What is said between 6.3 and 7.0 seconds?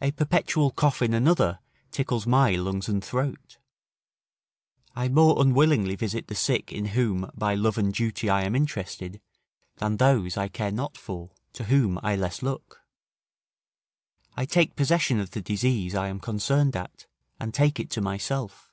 sick in